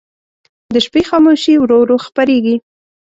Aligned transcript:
د 0.73 0.75
شپې 0.85 1.01
خاموشي 1.09 1.53
ورو 1.59 1.77
ورو 1.81 1.97
خپرېږي. 2.05 2.55